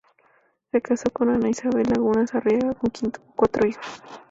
[0.71, 3.85] Se casó con Ana Isabel Lagunas Arriagada, con quien tuvo cuatro hijos.